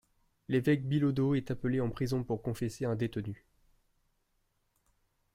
L’évêque 0.47 0.87
Bilodeau 0.87 1.35
est 1.35 1.51
appelé 1.51 1.79
en 1.79 1.91
prison 1.91 2.23
pour 2.23 2.41
confesser 2.41 2.85
un 2.85 2.95
détenu. 2.95 3.45